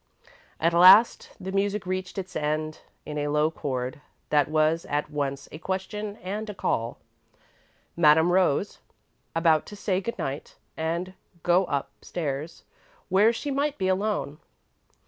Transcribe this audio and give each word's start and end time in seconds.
At 0.59 0.73
last 0.73 1.29
the 1.39 1.51
music 1.51 1.85
reached 1.85 2.17
its 2.17 2.35
end 2.35 2.79
in 3.05 3.19
a 3.19 3.27
low 3.27 3.51
chord 3.51 4.01
that 4.31 4.47
was 4.47 4.83
at 4.85 5.11
once 5.11 5.47
a 5.51 5.59
question 5.59 6.17
and 6.23 6.49
a 6.49 6.55
call. 6.55 6.97
Madame 7.95 8.31
rose, 8.31 8.79
about 9.35 9.67
to 9.67 9.75
say 9.75 10.01
good 10.01 10.17
night, 10.17 10.55
and 10.75 11.13
go 11.43 11.65
up 11.65 11.91
stairs 12.03 12.63
where 13.09 13.31
she 13.31 13.51
might 13.51 13.77
be 13.77 13.87
alone. 13.87 14.39